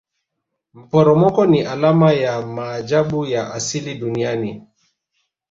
[0.73, 4.67] maporomoko ni alama ya maajabu ya asili duniani